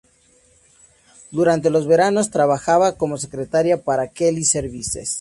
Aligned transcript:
Durante 1.29 1.69
los 1.69 1.85
veranos, 1.85 2.31
trabajaba 2.31 2.97
como 2.97 3.19
secretaria 3.19 3.83
para 3.83 4.07
Kelly 4.07 4.43
Services. 4.45 5.09